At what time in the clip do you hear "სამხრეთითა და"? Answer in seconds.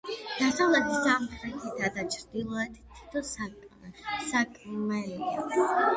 1.07-2.05